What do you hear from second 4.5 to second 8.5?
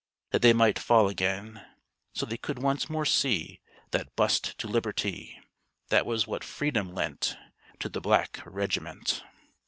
to liberty! This was what "freedom" lent To the black